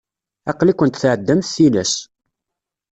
Aql-ikent 0.51 1.01
tεedamt 1.01 1.51
tilas. 1.53 1.93